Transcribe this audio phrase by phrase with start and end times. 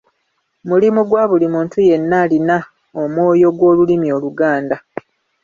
[0.67, 2.57] Mulimu gwa buli muntu yenna alina
[3.01, 4.77] omwoyo gw'olulimi Oluganda.